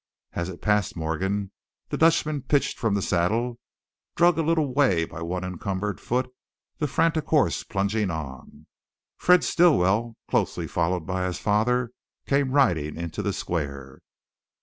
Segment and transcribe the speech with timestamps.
[0.33, 1.51] As it passed Morgan
[1.89, 3.59] the Dutchman pitched from the saddle,
[4.15, 6.33] drug a little way by one encumbered foot,
[6.79, 8.65] the frantic horse plunging on.
[9.17, 11.91] Fred Stilwell, closely followed by his father,
[12.25, 13.99] came riding into the square.